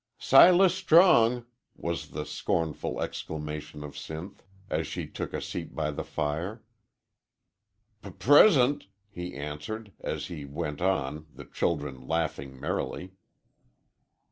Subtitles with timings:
[0.17, 1.45] "Silas Strong!"
[1.75, 6.63] was the seornful exclamation of Sinth, as she took a seat by the fire,
[8.01, 13.11] "P present!" he answered, as he werit on, the children laughing merrily.